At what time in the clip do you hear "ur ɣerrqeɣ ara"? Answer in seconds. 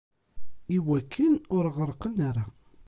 1.55-2.45